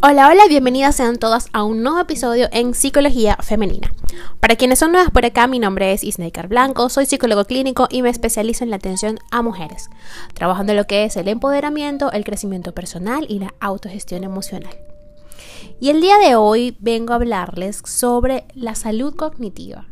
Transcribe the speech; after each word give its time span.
Hola, 0.00 0.28
hola, 0.28 0.42
bienvenidas 0.48 0.94
sean 0.94 1.16
todas 1.16 1.48
a 1.52 1.64
un 1.64 1.82
nuevo 1.82 1.98
episodio 1.98 2.48
en 2.52 2.72
Psicología 2.72 3.36
Femenina. 3.42 3.92
Para 4.38 4.54
quienes 4.54 4.78
son 4.78 4.92
nuevas 4.92 5.10
por 5.10 5.24
acá, 5.26 5.48
mi 5.48 5.58
nombre 5.58 5.92
es 5.92 6.04
Isnaker 6.04 6.46
Blanco, 6.46 6.88
soy 6.88 7.04
psicólogo 7.04 7.44
clínico 7.46 7.88
y 7.90 8.02
me 8.02 8.08
especializo 8.08 8.62
en 8.62 8.70
la 8.70 8.76
atención 8.76 9.18
a 9.32 9.42
mujeres, 9.42 9.90
trabajando 10.34 10.70
en 10.72 10.76
lo 10.76 10.86
que 10.86 11.04
es 11.04 11.16
el 11.16 11.26
empoderamiento, 11.26 12.12
el 12.12 12.24
crecimiento 12.24 12.72
personal 12.74 13.26
y 13.28 13.40
la 13.40 13.54
autogestión 13.58 14.22
emocional. 14.22 14.78
Y 15.80 15.90
el 15.90 16.00
día 16.00 16.18
de 16.18 16.36
hoy 16.36 16.76
vengo 16.78 17.12
a 17.12 17.16
hablarles 17.16 17.82
sobre 17.84 18.44
la 18.54 18.76
salud 18.76 19.16
cognitiva, 19.16 19.88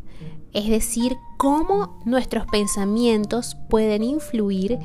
es 0.52 0.68
decir, 0.68 1.16
cómo 1.36 2.00
nuestros 2.04 2.46
pensamientos 2.46 3.56
pueden 3.68 4.04
influir 4.04 4.78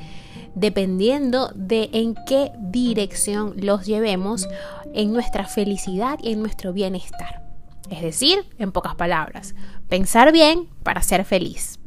dependiendo 0.56 1.52
de 1.56 1.90
en 1.94 2.16
qué 2.28 2.52
dirección 2.60 3.54
los 3.58 3.86
llevemos 3.86 4.48
en 4.94 5.14
nuestra 5.14 5.46
felicidad 5.46 6.20
y 6.22 6.32
en 6.32 6.42
nuestro 6.42 6.74
bienestar. 6.74 7.44
Es 7.90 8.02
decir, 8.02 8.46
en 8.58 8.72
pocas 8.72 8.96
palabras, 8.96 9.56
pensar 9.90 10.32
bien 10.32 10.70
para 10.84 11.02
ser 11.02 11.26
feliz. 11.26 11.80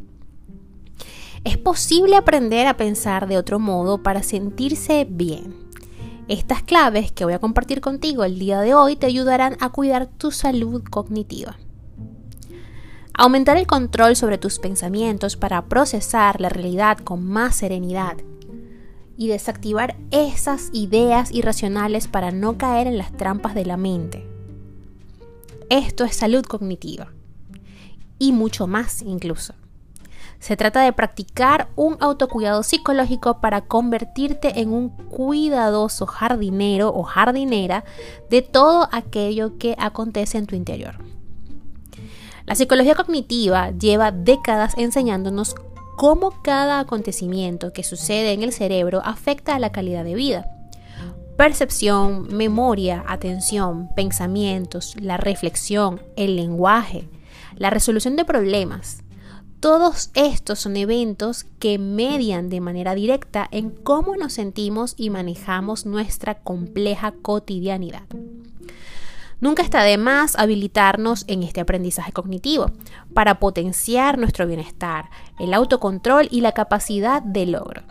Es 1.45 1.59
posible 1.59 2.17
aprender 2.17 2.67
a 2.67 2.77
pensar 2.77 3.27
de 3.29 3.37
otro 3.37 3.59
modo 3.59 4.03
para 4.03 4.23
sentirse 4.23 5.07
bien. 5.09 5.55
Estas 6.27 6.62
claves 6.62 7.12
que 7.12 7.25
voy 7.25 7.35
a 7.35 7.39
compartir 7.39 7.83
contigo 7.83 8.25
el 8.25 8.39
día 8.39 8.61
de 8.61 8.75
hoy 8.75 8.97
te 8.97 9.07
ayudarán 9.07 9.57
a 9.61 9.69
cuidar 9.69 10.07
tu 10.07 10.31
salud 10.31 10.83
cognitiva. 10.83 11.59
Aumentar 13.12 13.59
el 13.59 13.67
control 13.67 14.17
sobre 14.17 14.39
tus 14.39 14.59
pensamientos 14.59 15.37
para 15.37 15.67
procesar 15.67 16.41
la 16.41 16.48
realidad 16.48 16.98
con 16.98 17.25
más 17.25 17.57
serenidad 17.57 18.17
y 19.17 19.29
desactivar 19.29 19.97
esas 20.11 20.71
ideas 20.73 21.33
irracionales 21.33 22.09
para 22.09 22.31
no 22.31 22.59
caer 22.59 22.87
en 22.87 22.99
las 22.99 23.13
trampas 23.13 23.55
de 23.55 23.65
la 23.65 23.77
mente. 23.77 24.29
Esto 25.71 26.05
es 26.05 26.17
salud 26.17 26.45
cognitiva 26.45 27.12
y 28.19 28.33
mucho 28.33 28.67
más 28.67 29.03
incluso. 29.03 29.55
Se 30.39 30.56
trata 30.56 30.83
de 30.83 30.93
practicar 30.93 31.69
un 31.75 31.97
autocuidado 32.01 32.62
psicológico 32.62 33.41
para 33.41 33.62
convertirte 33.62 34.61
en 34.61 34.73
un 34.73 34.91
cuidadoso 34.91 36.06
jardinero 36.06 36.93
o 36.95 37.03
jardinera 37.03 37.84
de 38.28 38.43
todo 38.43 38.89
aquello 38.93 39.56
que 39.56 39.75
acontece 39.78 40.37
en 40.37 40.47
tu 40.47 40.55
interior. 40.55 40.99
La 42.47 42.55
psicología 42.55 42.95
cognitiva 42.95 43.71
lleva 43.71 44.12
décadas 44.12 44.75
enseñándonos 44.77 45.55
cómo 45.97 46.42
cada 46.42 46.81
acontecimiento 46.81 47.73
que 47.73 47.84
sucede 47.84 48.33
en 48.33 48.42
el 48.42 48.53
cerebro 48.53 49.00
afecta 49.05 49.55
a 49.55 49.59
la 49.59 49.73
calidad 49.73 50.05
de 50.05 50.14
vida. 50.14 50.47
Percepción, 51.37 52.28
memoria, 52.28 53.05
atención, 53.09 53.89
pensamientos, 53.97 54.95
la 55.00 55.17
reflexión, 55.17 56.00
el 56.17 56.37
lenguaje, 56.37 57.09
la 57.56 57.70
resolución 57.70 58.17
de 58.17 58.25
problemas. 58.25 59.03
Todos 59.59 60.11
estos 60.15 60.61
son 60.61 60.77
eventos 60.77 61.45
que 61.59 61.78
median 61.78 62.50
de 62.50 62.61
manera 62.61 62.95
directa 62.95 63.48
en 63.50 63.70
cómo 63.70 64.15
nos 64.15 64.34
sentimos 64.34 64.95
y 64.97 65.11
manejamos 65.11 65.87
nuestra 65.87 66.34
compleja 66.34 67.12
cotidianidad. 67.22 68.03
Nunca 69.45 69.62
está 69.62 69.83
de 69.83 69.98
más 69.98 70.37
habilitarnos 70.37 71.27
en 71.28 71.42
este 71.42 71.61
aprendizaje 71.61 72.12
cognitivo 72.12 72.70
para 73.12 73.41
potenciar 73.41 74.17
nuestro 74.17 74.47
bienestar, 74.47 75.11
el 75.39 75.53
autocontrol 75.53 76.28
y 76.31 76.41
la 76.41 76.53
capacidad 76.53 77.20
de 77.20 77.45
logro. 77.45 77.83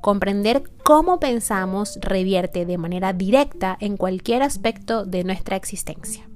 Comprender 0.00 0.62
cómo 0.84 1.20
pensamos 1.20 1.98
revierte 2.00 2.64
de 2.64 2.78
manera 2.78 3.12
directa 3.12 3.76
en 3.80 3.98
cualquier 3.98 4.42
aspecto 4.42 5.04
de 5.04 5.24
nuestra 5.24 5.56
existencia. 5.56 6.26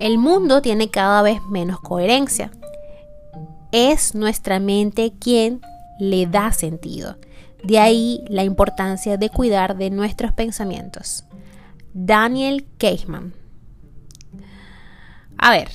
El 0.00 0.16
mundo 0.16 0.62
tiene 0.62 0.88
cada 0.90 1.20
vez 1.20 1.42
menos 1.50 1.80
coherencia. 1.80 2.50
Es 3.72 4.14
nuestra 4.14 4.58
mente 4.58 5.12
quien 5.20 5.60
le 6.00 6.24
da 6.24 6.50
sentido. 6.54 7.18
De 7.62 7.78
ahí 7.78 8.24
la 8.28 8.42
importancia 8.42 9.18
de 9.18 9.28
cuidar 9.28 9.76
de 9.76 9.90
nuestros 9.90 10.32
pensamientos. 10.32 11.26
Daniel 11.98 12.66
Kahneman. 12.76 13.32
A 15.38 15.50
ver, 15.50 15.70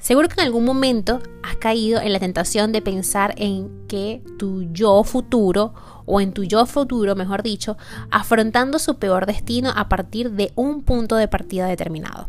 seguro 0.00 0.26
que 0.26 0.34
en 0.40 0.46
algún 0.46 0.64
momento 0.64 1.20
has 1.44 1.54
caído 1.54 2.00
en 2.00 2.12
la 2.12 2.18
tentación 2.18 2.72
de 2.72 2.82
pensar 2.82 3.34
en 3.36 3.86
que 3.86 4.20
tu 4.36 4.64
yo 4.72 5.04
futuro, 5.04 5.72
o 6.06 6.20
en 6.20 6.32
tu 6.32 6.42
yo 6.42 6.66
futuro, 6.66 7.14
mejor 7.14 7.44
dicho, 7.44 7.76
afrontando 8.10 8.80
su 8.80 8.96
peor 8.96 9.26
destino 9.26 9.72
a 9.76 9.88
partir 9.88 10.32
de 10.32 10.50
un 10.56 10.82
punto 10.82 11.14
de 11.14 11.28
partida 11.28 11.68
determinado. 11.68 12.28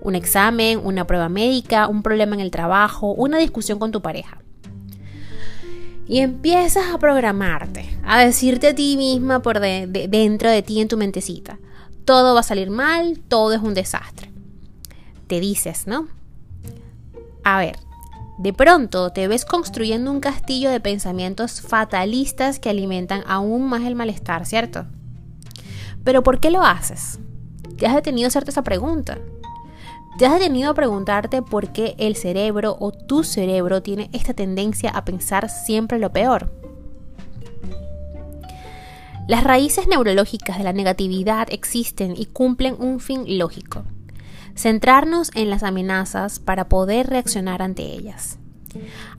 Un 0.00 0.16
examen, 0.16 0.80
una 0.82 1.06
prueba 1.06 1.28
médica, 1.28 1.86
un 1.86 2.02
problema 2.02 2.34
en 2.34 2.40
el 2.40 2.50
trabajo, 2.50 3.12
una 3.12 3.38
discusión 3.38 3.78
con 3.78 3.92
tu 3.92 4.02
pareja. 4.02 4.38
Y 6.08 6.18
empiezas 6.18 6.92
a 6.92 6.98
programarte, 6.98 7.88
a 8.02 8.18
decirte 8.18 8.68
a 8.68 8.74
ti 8.74 8.96
misma 8.96 9.42
por 9.42 9.60
dentro 9.60 10.50
de 10.50 10.62
ti 10.62 10.80
en 10.80 10.88
tu 10.88 10.96
mentecita 10.96 11.60
todo 12.08 12.32
va 12.32 12.40
a 12.40 12.42
salir 12.42 12.70
mal, 12.70 13.20
todo 13.28 13.52
es 13.52 13.60
un 13.60 13.74
desastre. 13.74 14.30
Te 15.26 15.40
dices, 15.40 15.86
¿no? 15.86 16.08
A 17.44 17.58
ver, 17.58 17.76
de 18.38 18.54
pronto 18.54 19.10
te 19.10 19.28
ves 19.28 19.44
construyendo 19.44 20.10
un 20.10 20.20
castillo 20.20 20.70
de 20.70 20.80
pensamientos 20.80 21.60
fatalistas 21.60 22.60
que 22.60 22.70
alimentan 22.70 23.24
aún 23.26 23.68
más 23.68 23.82
el 23.82 23.94
malestar, 23.94 24.46
¿cierto? 24.46 24.86
Pero 26.02 26.22
¿por 26.22 26.40
qué 26.40 26.50
lo 26.50 26.62
haces? 26.62 27.18
¿Te 27.76 27.86
has 27.86 27.94
detenido 27.94 28.24
a 28.24 28.28
hacerte 28.28 28.52
esa 28.52 28.62
pregunta? 28.62 29.18
¿Te 30.16 30.24
has 30.24 30.32
detenido 30.32 30.70
a 30.70 30.74
preguntarte 30.74 31.42
por 31.42 31.74
qué 31.74 31.94
el 31.98 32.16
cerebro 32.16 32.74
o 32.80 32.90
tu 32.90 33.22
cerebro 33.22 33.82
tiene 33.82 34.08
esta 34.14 34.32
tendencia 34.32 34.88
a 34.88 35.04
pensar 35.04 35.50
siempre 35.50 35.98
lo 35.98 36.10
peor? 36.10 36.67
Las 39.28 39.44
raíces 39.44 39.86
neurológicas 39.86 40.56
de 40.56 40.64
la 40.64 40.72
negatividad 40.72 41.48
existen 41.50 42.14
y 42.16 42.24
cumplen 42.24 42.76
un 42.78 42.98
fin 42.98 43.38
lógico. 43.38 43.84
Centrarnos 44.56 45.30
en 45.34 45.50
las 45.50 45.62
amenazas 45.62 46.38
para 46.38 46.70
poder 46.70 47.08
reaccionar 47.08 47.60
ante 47.60 47.82
ellas. 47.82 48.38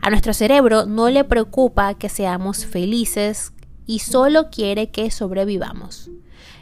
A 0.01 0.09
nuestro 0.09 0.33
cerebro 0.33 0.87
no 0.87 1.09
le 1.09 1.25
preocupa 1.25 1.93
que 1.93 2.09
seamos 2.09 2.65
felices 2.65 3.53
y 3.85 3.99
solo 3.99 4.49
quiere 4.49 4.89
que 4.89 5.11
sobrevivamos. 5.11 6.09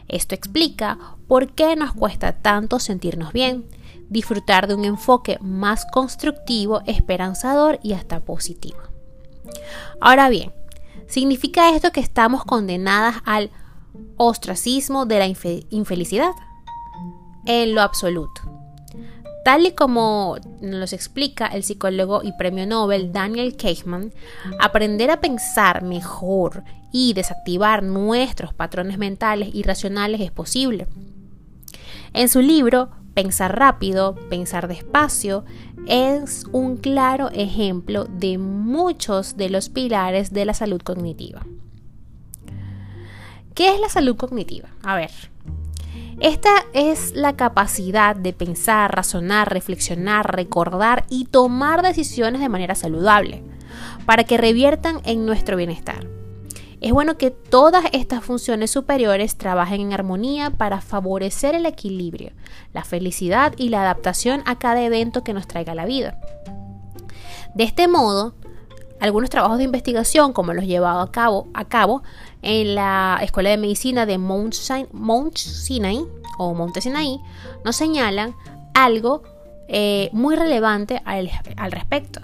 Esto 0.10 0.36
explica 0.36 0.98
por 1.30 1.54
qué 1.54 1.78
nos 1.78 1.94
cuesta 1.94 2.34
tanto 2.34 2.80
sentirnos 2.80 3.32
bien, 3.32 3.66
disfrutar 4.10 4.68
de 4.68 4.76
un 4.76 4.84
enfoque 4.84 5.38
más 5.40 5.86
constructivo, 5.86 6.82
esperanzador 6.86 7.80
y 7.82 7.94
hasta 7.94 8.20
positivo. 8.20 8.80
Ahora 10.02 10.28
bien, 10.28 10.52
¿Significa 11.08 11.76
esto 11.76 11.92
que 11.92 12.02
estamos 12.02 12.44
condenadas 12.44 13.16
al 13.26 13.50
ostracismo 14.18 15.06
de 15.06 15.20
la 15.20 15.28
infelicidad? 15.70 16.32
En 17.46 17.74
lo 17.74 17.82
absoluto. 17.82 18.42
Tal 19.46 19.66
y 19.66 19.72
como 19.72 20.36
nos 20.60 20.92
explica 20.92 21.48
el 21.48 21.64
psicólogo 21.64 22.22
y 22.22 22.34
premio 22.34 22.68
Nobel 22.68 23.14
Daniel 23.14 23.56
Kahneman, 23.56 24.12
aprender 24.60 25.10
a 25.10 25.22
pensar 25.22 25.84
mejor 25.84 26.66
y 26.92 27.14
desactivar 27.14 27.82
nuestros 27.82 28.54
patrones 28.54 28.98
mentales 28.98 29.56
irracionales 29.56 30.20
es 30.20 30.32
posible. 30.32 30.88
En 32.12 32.28
su 32.28 32.42
libro 32.42 32.90
Pensar 33.18 33.58
rápido, 33.58 34.14
pensar 34.30 34.68
despacio 34.68 35.44
es 35.88 36.46
un 36.52 36.78
claro 36.78 37.32
ejemplo 37.34 38.06
de 38.06 38.38
muchos 38.38 39.38
de 39.38 39.50
los 39.50 39.70
pilares 39.70 40.34
de 40.34 40.46
la 40.46 40.54
salud 40.54 40.80
cognitiva. 40.84 41.42
¿Qué 43.56 43.74
es 43.74 43.80
la 43.80 43.90
salud 43.90 44.16
cognitiva? 44.18 44.70
A 44.84 44.96
ver, 44.96 45.10
esta 46.20 46.52
es 46.74 47.16
la 47.16 47.36
capacidad 47.36 48.16
de 48.16 48.34
pensar, 48.34 48.96
razonar, 48.96 49.52
reflexionar, 49.52 50.36
recordar 50.36 51.04
y 51.10 51.26
tomar 51.26 51.82
decisiones 51.82 52.40
de 52.40 52.50
manera 52.50 52.76
saludable 52.76 53.42
para 54.06 54.26
que 54.26 54.38
reviertan 54.38 55.02
en 55.06 55.26
nuestro 55.26 55.58
bienestar. 55.58 56.17
Es 56.88 56.94
bueno 56.94 57.18
que 57.18 57.32
todas 57.32 57.84
estas 57.92 58.24
funciones 58.24 58.72
superiores 58.72 59.36
trabajen 59.36 59.82
en 59.82 59.92
armonía 59.92 60.52
para 60.52 60.80
favorecer 60.80 61.54
el 61.54 61.66
equilibrio, 61.66 62.32
la 62.74 62.86
felicidad 62.86 63.54
y 63.58 63.68
la 63.68 63.82
adaptación 63.82 64.42
a 64.46 64.58
cada 64.58 64.82
evento 64.82 65.22
que 65.22 65.34
nos 65.34 65.48
traiga 65.48 65.76
la 65.76 65.86
vida. 65.86 66.18
De 67.54 67.66
este 67.66 67.90
modo, 67.90 68.36
algunos 69.02 69.30
trabajos 69.30 69.58
de 69.58 69.66
investigación, 69.66 70.32
como 70.32 70.54
los 70.54 70.64
llevados 70.64 71.10
a 71.54 71.66
cabo, 71.66 72.04
en 72.42 72.76
la 72.76 73.20
Escuela 73.22 73.50
de 73.50 73.58
Medicina 73.58 74.06
de 74.06 74.18
Mount, 74.18 74.54
Sinai 74.54 76.06
o 76.38 76.54
Monte 76.54 76.80
Sinai, 76.80 77.20
nos 77.66 77.76
señalan 77.76 78.34
algo 78.74 79.24
eh, 79.68 80.10
muy 80.14 80.38
relevante 80.38 81.02
al 81.04 81.72
respecto. 81.74 82.22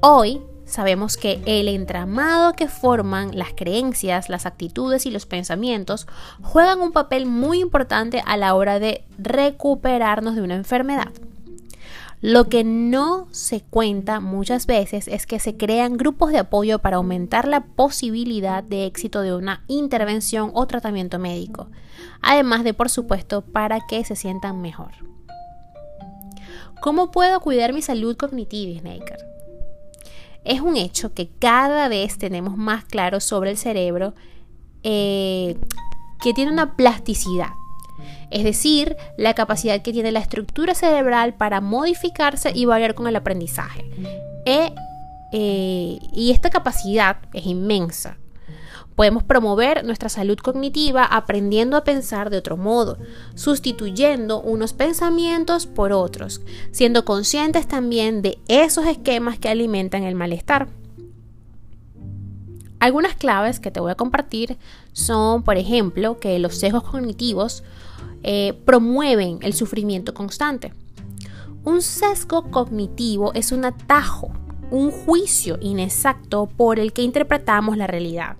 Hoy 0.00 0.42
sabemos 0.68 1.16
que 1.16 1.40
el 1.46 1.68
entramado 1.68 2.52
que 2.52 2.68
forman 2.68 3.36
las 3.36 3.52
creencias, 3.54 4.28
las 4.28 4.46
actitudes 4.46 5.06
y 5.06 5.10
los 5.10 5.26
pensamientos 5.26 6.06
juegan 6.42 6.80
un 6.80 6.92
papel 6.92 7.26
muy 7.26 7.60
importante 7.60 8.22
a 8.24 8.36
la 8.36 8.54
hora 8.54 8.78
de 8.78 9.04
recuperarnos 9.18 10.34
de 10.34 10.42
una 10.42 10.54
enfermedad. 10.54 11.08
Lo 12.20 12.48
que 12.48 12.64
no 12.64 13.28
se 13.30 13.60
cuenta 13.60 14.18
muchas 14.18 14.66
veces 14.66 15.06
es 15.06 15.26
que 15.26 15.38
se 15.38 15.56
crean 15.56 15.96
grupos 15.96 16.32
de 16.32 16.38
apoyo 16.38 16.80
para 16.80 16.96
aumentar 16.96 17.46
la 17.46 17.60
posibilidad 17.60 18.64
de 18.64 18.86
éxito 18.86 19.22
de 19.22 19.34
una 19.34 19.62
intervención 19.68 20.50
o 20.52 20.66
tratamiento 20.66 21.20
médico, 21.20 21.68
además 22.20 22.64
de, 22.64 22.74
por 22.74 22.88
supuesto, 22.88 23.42
para 23.42 23.86
que 23.86 24.04
se 24.04 24.16
sientan 24.16 24.60
mejor. 24.60 24.90
¿Cómo 26.80 27.12
puedo 27.12 27.38
cuidar 27.40 27.72
mi 27.72 27.82
salud 27.82 28.16
cognitiva, 28.16 28.80
Snaker? 28.80 29.37
Es 30.48 30.60
un 30.60 30.76
hecho 30.76 31.14
que 31.14 31.28
cada 31.38 31.88
vez 31.88 32.18
tenemos 32.18 32.56
más 32.56 32.84
claro 32.84 33.20
sobre 33.20 33.50
el 33.50 33.56
cerebro 33.56 34.14
eh, 34.82 35.56
que 36.20 36.34
tiene 36.34 36.50
una 36.50 36.74
plasticidad 36.74 37.50
es 38.30 38.44
decir, 38.44 38.96
la 39.16 39.34
capacidad 39.34 39.80
que 39.82 39.92
tiene 39.92 40.12
la 40.12 40.20
estructura 40.20 40.74
cerebral 40.74 41.34
para 41.34 41.60
modificarse 41.60 42.52
y 42.54 42.66
variar 42.66 42.94
con 42.94 43.06
el 43.06 43.16
aprendizaje. 43.16 43.84
E, 44.44 44.72
eh, 45.32 45.98
y 46.12 46.30
esta 46.30 46.50
capacidad 46.50 47.18
es 47.32 47.46
inmensa. 47.46 48.18
Podemos 48.98 49.22
promover 49.22 49.84
nuestra 49.84 50.08
salud 50.08 50.36
cognitiva 50.38 51.04
aprendiendo 51.04 51.76
a 51.76 51.84
pensar 51.84 52.30
de 52.30 52.36
otro 52.36 52.56
modo, 52.56 52.98
sustituyendo 53.36 54.40
unos 54.40 54.72
pensamientos 54.72 55.68
por 55.68 55.92
otros, 55.92 56.40
siendo 56.72 57.04
conscientes 57.04 57.68
también 57.68 58.22
de 58.22 58.40
esos 58.48 58.88
esquemas 58.88 59.38
que 59.38 59.50
alimentan 59.50 60.02
el 60.02 60.16
malestar. 60.16 60.66
Algunas 62.80 63.14
claves 63.14 63.60
que 63.60 63.70
te 63.70 63.78
voy 63.78 63.92
a 63.92 63.94
compartir 63.94 64.56
son, 64.92 65.44
por 65.44 65.58
ejemplo, 65.58 66.18
que 66.18 66.36
los 66.40 66.56
sesgos 66.56 66.82
cognitivos 66.82 67.62
eh, 68.24 68.60
promueven 68.64 69.38
el 69.42 69.54
sufrimiento 69.54 70.12
constante. 70.12 70.72
Un 71.62 71.82
sesgo 71.82 72.50
cognitivo 72.50 73.32
es 73.34 73.52
un 73.52 73.64
atajo, 73.64 74.32
un 74.72 74.90
juicio 74.90 75.56
inexacto 75.60 76.46
por 76.46 76.80
el 76.80 76.92
que 76.92 77.02
interpretamos 77.02 77.76
la 77.76 77.86
realidad. 77.86 78.38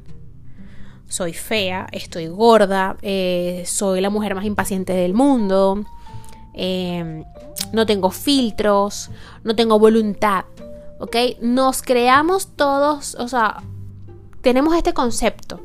Soy 1.08 1.32
fea, 1.32 1.88
estoy 1.92 2.28
gorda, 2.28 2.96
eh, 3.02 3.64
soy 3.66 4.00
la 4.00 4.10
mujer 4.10 4.34
más 4.34 4.44
impaciente 4.44 4.92
del 4.92 5.14
mundo, 5.14 5.84
eh, 6.54 7.24
no 7.72 7.86
tengo 7.86 8.10
filtros, 8.10 9.10
no 9.44 9.56
tengo 9.56 9.78
voluntad. 9.78 10.44
¿Ok? 11.00 11.16
Nos 11.40 11.82
creamos 11.82 12.48
todos, 12.56 13.14
o 13.14 13.28
sea, 13.28 13.62
tenemos 14.42 14.74
este 14.74 14.92
concepto, 14.92 15.60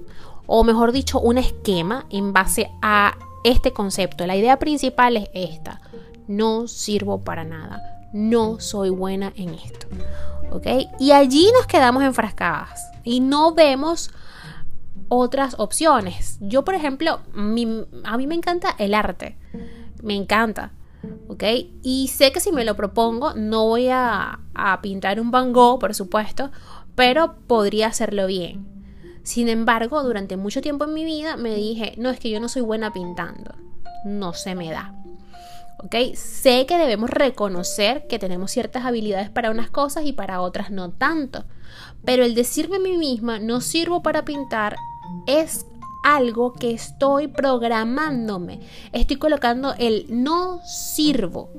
o 0.45 0.63
mejor 0.63 0.91
dicho, 0.91 1.19
un 1.19 1.37
esquema 1.37 2.05
en 2.09 2.33
base 2.33 2.69
a 2.81 3.17
este 3.43 3.73
concepto. 3.73 4.25
La 4.27 4.35
idea 4.35 4.59
principal 4.59 5.17
es 5.17 5.29
esta. 5.33 5.81
No 6.27 6.67
sirvo 6.67 7.21
para 7.21 7.43
nada. 7.43 8.09
No 8.13 8.59
soy 8.59 8.89
buena 8.89 9.33
en 9.35 9.55
esto. 9.55 9.87
¿Ok? 10.51 10.67
Y 10.99 11.11
allí 11.11 11.49
nos 11.57 11.65
quedamos 11.65 12.03
enfrascadas 12.03 12.79
y 13.03 13.19
no 13.19 13.53
vemos 13.53 14.11
otras 15.15 15.55
opciones. 15.57 16.37
Yo, 16.41 16.63
por 16.63 16.75
ejemplo, 16.75 17.21
a 17.33 18.17
mí 18.17 18.27
me 18.27 18.35
encanta 18.35 18.75
el 18.77 18.93
arte. 18.93 19.37
Me 20.01 20.15
encanta. 20.15 20.71
¿Ok? 21.27 21.43
Y 21.81 22.07
sé 22.07 22.31
que 22.31 22.39
si 22.39 22.51
me 22.51 22.63
lo 22.63 22.75
propongo, 22.75 23.33
no 23.33 23.67
voy 23.67 23.89
a, 23.89 24.39
a 24.53 24.81
pintar 24.81 25.19
un 25.19 25.31
Van 25.31 25.51
Gogh, 25.51 25.79
por 25.79 25.93
supuesto, 25.93 26.49
pero 26.95 27.35
podría 27.47 27.87
hacerlo 27.87 28.27
bien. 28.27 28.65
Sin 29.23 29.49
embargo, 29.49 30.03
durante 30.03 30.37
mucho 30.37 30.61
tiempo 30.61 30.85
en 30.85 30.93
mi 30.93 31.05
vida 31.05 31.37
me 31.37 31.55
dije, 31.55 31.93
no, 31.97 32.09
es 32.09 32.19
que 32.19 32.29
yo 32.29 32.39
no 32.39 32.49
soy 32.49 32.61
buena 32.61 32.91
pintando, 32.91 33.55
no 34.05 34.33
se 34.33 34.55
me 34.55 34.69
da. 34.71 34.95
¿Ok? 35.79 36.15
Sé 36.15 36.65
que 36.65 36.77
debemos 36.77 37.09
reconocer 37.09 38.07
que 38.07 38.19
tenemos 38.19 38.51
ciertas 38.51 38.85
habilidades 38.85 39.29
para 39.29 39.51
unas 39.51 39.69
cosas 39.69 40.05
y 40.05 40.13
para 40.13 40.39
otras 40.41 40.71
no 40.71 40.91
tanto. 40.91 41.45
Pero 42.05 42.23
el 42.23 42.35
decirme 42.35 42.77
a 42.77 42.79
mí 42.79 42.97
misma, 42.97 43.39
no 43.39 43.59
sirvo 43.59 44.01
para 44.01 44.23
pintar, 44.23 44.77
es 45.27 45.65
algo 46.03 46.53
que 46.53 46.71
estoy 46.71 47.27
programándome. 47.27 48.59
Estoy 48.91 49.17
colocando 49.17 49.73
el 49.77 50.05
no 50.09 50.59
sirvo 50.65 51.51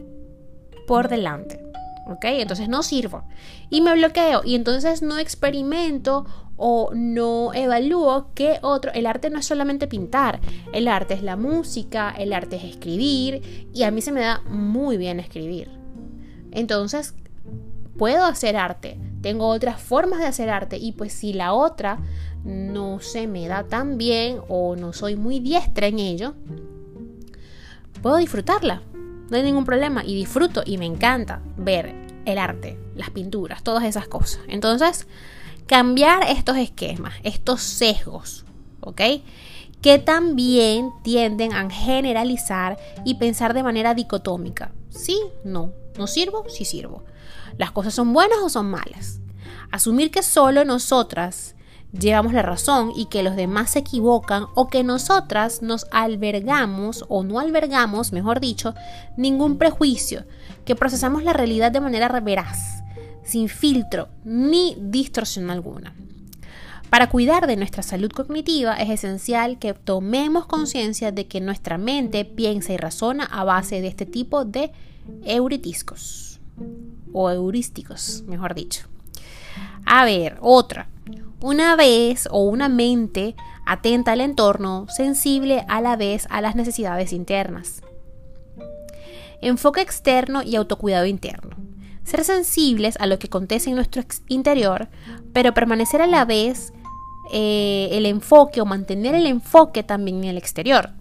por 0.86 1.08
delante. 1.08 1.60
¿Ok? 2.06 2.24
Entonces 2.24 2.68
no 2.68 2.82
sirvo. 2.82 3.24
Y 3.70 3.80
me 3.80 3.94
bloqueo. 3.94 4.42
Y 4.44 4.54
entonces 4.54 5.00
no 5.00 5.16
experimento 5.18 6.26
o 6.56 6.90
no 6.94 7.52
evalúo 7.52 8.28
que 8.34 8.58
otro, 8.62 8.92
el 8.92 9.06
arte 9.06 9.30
no 9.30 9.38
es 9.38 9.46
solamente 9.46 9.86
pintar, 9.86 10.40
el 10.72 10.88
arte 10.88 11.14
es 11.14 11.22
la 11.22 11.36
música, 11.36 12.14
el 12.16 12.32
arte 12.32 12.56
es 12.56 12.64
escribir 12.64 13.68
y 13.74 13.82
a 13.82 13.90
mí 13.90 14.00
se 14.00 14.12
me 14.12 14.20
da 14.20 14.40
muy 14.48 14.96
bien 14.96 15.18
escribir. 15.18 15.70
Entonces, 16.52 17.14
puedo 17.98 18.24
hacer 18.24 18.56
arte, 18.56 18.98
tengo 19.20 19.48
otras 19.48 19.80
formas 19.80 20.20
de 20.20 20.26
hacer 20.26 20.48
arte 20.48 20.76
y 20.76 20.92
pues 20.92 21.12
si 21.12 21.32
la 21.32 21.52
otra 21.52 21.98
no 22.44 23.00
se 23.00 23.26
me 23.26 23.48
da 23.48 23.64
tan 23.64 23.98
bien 23.98 24.40
o 24.48 24.76
no 24.76 24.92
soy 24.92 25.16
muy 25.16 25.40
diestra 25.40 25.86
en 25.86 25.98
ello, 25.98 26.34
puedo 28.02 28.16
disfrutarla, 28.16 28.82
no 29.30 29.36
hay 29.36 29.42
ningún 29.42 29.64
problema 29.64 30.04
y 30.04 30.14
disfruto 30.14 30.62
y 30.64 30.78
me 30.78 30.84
encanta 30.84 31.40
ver 31.56 31.94
el 32.26 32.38
arte, 32.38 32.78
las 32.94 33.10
pinturas, 33.10 33.62
todas 33.62 33.84
esas 33.84 34.06
cosas. 34.08 34.40
Entonces, 34.48 35.06
cambiar 35.66 36.22
estos 36.28 36.56
esquemas, 36.56 37.14
estos 37.22 37.62
sesgos, 37.62 38.44
¿ok? 38.80 39.00
Que 39.80 39.98
también 39.98 40.90
tienden 41.02 41.52
a 41.52 41.68
generalizar 41.70 42.78
y 43.04 43.14
pensar 43.14 43.54
de 43.54 43.62
manera 43.62 43.94
dicotómica. 43.94 44.72
Sí, 44.90 45.18
no, 45.44 45.72
no 45.98 46.06
sirvo, 46.06 46.44
sí 46.48 46.64
sirvo. 46.64 47.04
Las 47.58 47.70
cosas 47.70 47.94
son 47.94 48.12
buenas 48.12 48.38
o 48.42 48.48
son 48.48 48.70
malas. 48.70 49.20
Asumir 49.70 50.10
que 50.10 50.22
solo 50.22 50.64
nosotras 50.64 51.53
llevamos 51.98 52.32
la 52.32 52.42
razón 52.42 52.92
y 52.94 53.06
que 53.06 53.22
los 53.22 53.36
demás 53.36 53.70
se 53.70 53.80
equivocan 53.80 54.46
o 54.54 54.68
que 54.68 54.82
nosotras 54.82 55.62
nos 55.62 55.86
albergamos 55.90 57.04
o 57.08 57.22
no 57.22 57.38
albergamos, 57.38 58.12
mejor 58.12 58.40
dicho, 58.40 58.74
ningún 59.16 59.58
prejuicio, 59.58 60.24
que 60.64 60.74
procesamos 60.74 61.22
la 61.22 61.32
realidad 61.32 61.72
de 61.72 61.80
manera 61.80 62.08
veraz 62.20 62.82
sin 63.24 63.48
filtro 63.48 64.08
ni 64.24 64.76
distorsión 64.78 65.50
alguna. 65.50 65.94
Para 66.90 67.08
cuidar 67.08 67.46
de 67.46 67.56
nuestra 67.56 67.82
salud 67.82 68.10
cognitiva 68.12 68.74
es 68.74 68.90
esencial 68.90 69.58
que 69.58 69.74
tomemos 69.74 70.46
conciencia 70.46 71.10
de 71.10 71.26
que 71.26 71.40
nuestra 71.40 71.76
mente 71.76 72.24
piensa 72.24 72.72
y 72.72 72.76
razona 72.76 73.24
a 73.24 73.42
base 73.42 73.80
de 73.80 73.88
este 73.88 74.06
tipo 74.06 74.44
de 74.44 74.70
euritiscos 75.24 76.38
o 77.12 77.30
heurísticos, 77.30 78.22
mejor 78.28 78.54
dicho. 78.54 78.86
A 79.86 80.04
ver, 80.04 80.36
otra. 80.40 80.88
Una 81.46 81.76
vez 81.76 82.26
o 82.30 82.40
una 82.40 82.70
mente 82.70 83.36
atenta 83.66 84.12
al 84.12 84.22
entorno, 84.22 84.86
sensible 84.88 85.66
a 85.68 85.82
la 85.82 85.94
vez 85.94 86.26
a 86.30 86.40
las 86.40 86.56
necesidades 86.56 87.12
internas. 87.12 87.82
Enfoque 89.42 89.82
externo 89.82 90.42
y 90.42 90.56
autocuidado 90.56 91.04
interno 91.04 91.54
ser 92.02 92.24
sensibles 92.24 92.96
a 92.98 93.06
lo 93.06 93.18
que 93.18 93.26
acontece 93.26 93.68
en 93.68 93.76
nuestro 93.76 94.02
interior, 94.28 94.88
pero 95.34 95.52
permanecer 95.52 96.00
a 96.00 96.06
la 96.06 96.24
vez 96.24 96.72
eh, 97.30 97.90
el 97.92 98.06
enfoque 98.06 98.62
o 98.62 98.64
mantener 98.64 99.14
el 99.14 99.26
enfoque 99.26 99.82
también 99.82 100.24
en 100.24 100.30
el 100.30 100.38
exterior. 100.38 100.92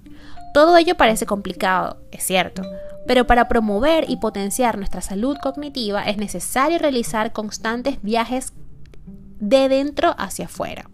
Todo 0.53 0.75
ello 0.75 0.95
parece 0.97 1.25
complicado, 1.25 2.01
es 2.11 2.23
cierto, 2.23 2.63
pero 3.07 3.27
para 3.27 3.47
promover 3.47 4.09
y 4.09 4.17
potenciar 4.17 4.77
nuestra 4.77 4.99
salud 4.99 5.37
cognitiva 5.41 6.03
es 6.03 6.17
necesario 6.17 6.79
realizar 6.79 7.31
constantes 7.31 8.01
viajes 8.01 8.51
de 9.49 9.67
dentro 9.69 10.15
hacia 10.17 10.45
afuera. 10.45 10.89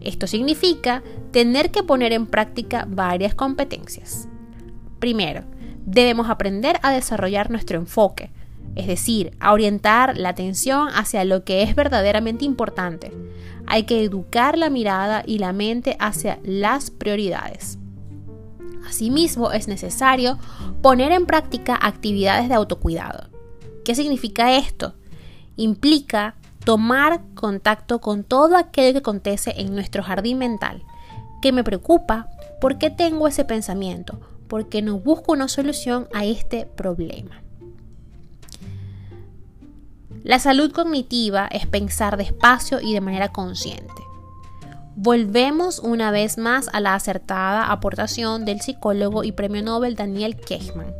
Esto 0.00 0.26
significa 0.26 1.02
tener 1.32 1.70
que 1.70 1.82
poner 1.82 2.12
en 2.12 2.26
práctica 2.26 2.86
varias 2.88 3.34
competencias. 3.34 4.28
Primero, 4.98 5.44
debemos 5.84 6.28
aprender 6.28 6.78
a 6.82 6.92
desarrollar 6.92 7.50
nuestro 7.50 7.78
enfoque, 7.78 8.30
es 8.76 8.86
decir, 8.86 9.36
a 9.40 9.52
orientar 9.52 10.16
la 10.18 10.28
atención 10.28 10.88
hacia 10.94 11.24
lo 11.24 11.44
que 11.44 11.62
es 11.62 11.74
verdaderamente 11.74 12.44
importante. 12.44 13.12
Hay 13.66 13.84
que 13.84 14.04
educar 14.04 14.56
la 14.56 14.70
mirada 14.70 15.22
y 15.26 15.38
la 15.38 15.52
mente 15.52 15.96
hacia 15.98 16.38
las 16.44 16.90
prioridades. 16.90 17.78
Asimismo, 18.86 19.52
es 19.52 19.68
necesario 19.68 20.38
poner 20.80 21.12
en 21.12 21.26
práctica 21.26 21.78
actividades 21.80 22.48
de 22.48 22.54
autocuidado. 22.54 23.28
¿Qué 23.84 23.94
significa 23.94 24.56
esto? 24.56 24.94
Implica 25.56 26.36
tomar 26.68 27.22
contacto 27.34 27.98
con 27.98 28.24
todo 28.24 28.54
aquello 28.54 28.92
que 28.92 28.98
acontece 28.98 29.54
en 29.56 29.74
nuestro 29.74 30.02
jardín 30.02 30.36
mental. 30.36 30.82
¿Qué 31.40 31.50
me 31.50 31.64
preocupa? 31.64 32.28
¿Por 32.60 32.76
qué 32.76 32.90
tengo 32.90 33.26
ese 33.26 33.46
pensamiento? 33.46 34.20
¿Por 34.48 34.68
qué 34.68 34.82
no 34.82 34.98
busco 34.98 35.32
una 35.32 35.48
solución 35.48 36.08
a 36.12 36.26
este 36.26 36.66
problema? 36.66 37.40
La 40.24 40.38
salud 40.38 40.70
cognitiva 40.70 41.48
es 41.50 41.66
pensar 41.66 42.18
despacio 42.18 42.82
y 42.82 42.92
de 42.92 43.00
manera 43.00 43.30
consciente. 43.30 44.02
Volvemos 44.94 45.78
una 45.78 46.10
vez 46.10 46.36
más 46.36 46.68
a 46.74 46.80
la 46.80 46.94
acertada 46.94 47.72
aportación 47.72 48.44
del 48.44 48.60
psicólogo 48.60 49.24
y 49.24 49.32
premio 49.32 49.62
Nobel 49.62 49.96
Daniel 49.96 50.36
Kahneman. 50.36 50.92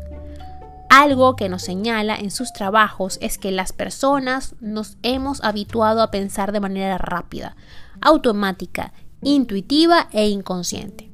Algo 0.98 1.36
que 1.36 1.48
nos 1.48 1.62
señala 1.62 2.16
en 2.16 2.32
sus 2.32 2.52
trabajos 2.52 3.20
es 3.22 3.38
que 3.38 3.52
las 3.52 3.72
personas 3.72 4.56
nos 4.58 4.96
hemos 5.04 5.44
habituado 5.44 6.02
a 6.02 6.10
pensar 6.10 6.50
de 6.50 6.58
manera 6.58 6.98
rápida, 6.98 7.54
automática, 8.00 8.92
intuitiva 9.22 10.08
e 10.10 10.26
inconsciente. 10.26 11.08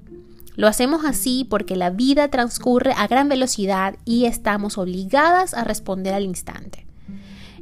Lo 0.56 0.68
hacemos 0.68 1.04
así 1.04 1.46
porque 1.50 1.76
la 1.76 1.90
vida 1.90 2.28
transcurre 2.28 2.94
a 2.96 3.06
gran 3.08 3.28
velocidad 3.28 3.96
y 4.06 4.24
estamos 4.24 4.78
obligadas 4.78 5.52
a 5.52 5.64
responder 5.64 6.14
al 6.14 6.24
instante. 6.24 6.86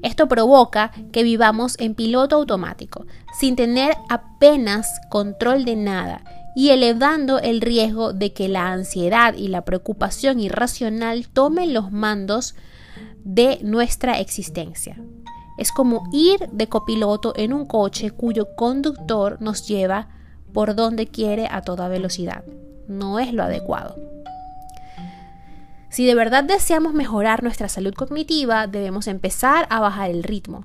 Esto 0.02 0.28
provoca 0.28 0.92
que 1.10 1.24
vivamos 1.24 1.74
en 1.80 1.96
piloto 1.96 2.36
automático, 2.36 3.04
sin 3.36 3.56
tener 3.56 3.96
apenas 4.08 4.86
control 5.10 5.64
de 5.64 5.74
nada 5.74 6.22
y 6.54 6.70
elevando 6.70 7.38
el 7.38 7.60
riesgo 7.60 8.12
de 8.12 8.32
que 8.32 8.48
la 8.48 8.72
ansiedad 8.72 9.34
y 9.34 9.48
la 9.48 9.64
preocupación 9.64 10.40
irracional 10.40 11.28
tomen 11.28 11.72
los 11.72 11.92
mandos 11.92 12.54
de 13.24 13.58
nuestra 13.62 14.18
existencia. 14.20 14.96
Es 15.58 15.70
como 15.72 16.08
ir 16.12 16.48
de 16.50 16.68
copiloto 16.68 17.34
en 17.36 17.52
un 17.52 17.66
coche 17.66 18.10
cuyo 18.10 18.54
conductor 18.56 19.38
nos 19.40 19.66
lleva 19.66 20.08
por 20.52 20.74
donde 20.74 21.06
quiere 21.06 21.46
a 21.50 21.62
toda 21.62 21.88
velocidad. 21.88 22.44
No 22.88 23.18
es 23.18 23.32
lo 23.32 23.42
adecuado. 23.42 23.96
Si 25.88 26.06
de 26.06 26.14
verdad 26.14 26.44
deseamos 26.44 26.94
mejorar 26.94 27.42
nuestra 27.42 27.68
salud 27.68 27.92
cognitiva, 27.92 28.66
debemos 28.66 29.06
empezar 29.06 29.66
a 29.68 29.78
bajar 29.78 30.10
el 30.10 30.22
ritmo. 30.22 30.64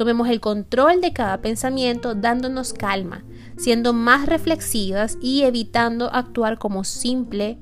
Tomemos 0.00 0.30
el 0.30 0.40
control 0.40 1.02
de 1.02 1.12
cada 1.12 1.42
pensamiento 1.42 2.14
dándonos 2.14 2.72
calma, 2.72 3.22
siendo 3.58 3.92
más 3.92 4.24
reflexivas 4.24 5.18
y 5.20 5.42
evitando 5.42 6.10
actuar 6.10 6.56
como 6.56 6.84
simple 6.84 7.58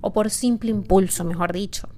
o 0.00 0.10
por 0.10 0.30
simple 0.30 0.70
impulso, 0.70 1.22
mejor 1.22 1.52
dicho. 1.52 1.90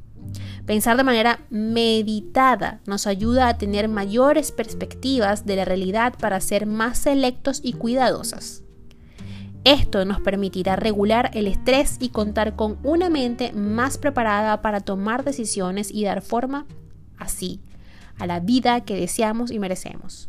Pensar 0.66 0.96
de 0.96 1.04
manera 1.04 1.46
meditada 1.48 2.80
nos 2.86 3.06
ayuda 3.06 3.46
a 3.46 3.56
tener 3.56 3.86
mayores 3.86 4.50
perspectivas 4.50 5.46
de 5.46 5.54
la 5.54 5.64
realidad 5.64 6.14
para 6.18 6.40
ser 6.40 6.66
más 6.66 6.98
selectos 6.98 7.60
y 7.62 7.74
cuidadosas. 7.74 8.64
Esto 9.62 10.04
nos 10.04 10.20
permitirá 10.20 10.74
regular 10.74 11.30
el 11.34 11.46
estrés 11.46 11.98
y 12.00 12.08
contar 12.08 12.56
con 12.56 12.78
una 12.82 13.10
mente 13.10 13.52
más 13.52 13.96
preparada 13.96 14.60
para 14.60 14.80
tomar 14.80 15.22
decisiones 15.22 15.92
y 15.92 16.02
dar 16.02 16.20
forma 16.20 16.66
así 17.16 17.60
a 18.18 18.26
la 18.26 18.40
vida 18.40 18.85
que 18.85 18.97
deseamos 18.97 19.50
y 19.50 19.59
merecemos. 19.59 20.28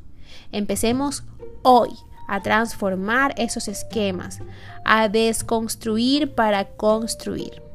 Empecemos 0.52 1.24
hoy 1.64 1.90
a 2.28 2.42
transformar 2.42 3.34
esos 3.38 3.68
esquemas, 3.68 4.40
a 4.84 5.10
desconstruir 5.10 6.34
para 6.34 6.66
construir. 6.66 7.66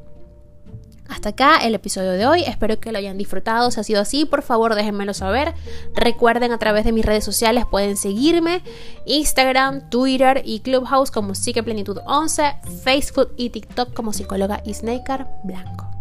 Hasta 1.11 1.29
acá 1.29 1.57
el 1.57 1.75
episodio 1.75 2.11
de 2.11 2.25
hoy, 2.25 2.43
espero 2.43 2.79
que 2.79 2.91
lo 2.93 2.97
hayan 2.97 3.17
disfrutado, 3.17 3.69
si 3.69 3.79
ha 3.81 3.83
sido 3.83 3.99
así, 3.99 4.23
por 4.23 4.43
favor 4.43 4.75
déjenmelo 4.75 5.13
saber. 5.13 5.53
Recuerden 5.93 6.53
a 6.53 6.57
través 6.57 6.85
de 6.85 6.93
mis 6.93 7.05
redes 7.05 7.25
sociales 7.25 7.65
pueden 7.69 7.97
seguirme, 7.97 8.63
Instagram, 9.05 9.89
Twitter 9.89 10.41
y 10.45 10.61
Clubhouse 10.61 11.11
como 11.11 11.35
Psique 11.35 11.63
Plenitud 11.63 11.99
11, 12.05 12.55
Facebook 12.81 13.33
y 13.35 13.49
TikTok 13.49 13.93
como 13.93 14.13
psicóloga 14.13 14.61
Isnaker 14.65 15.27
Blanco. 15.43 16.00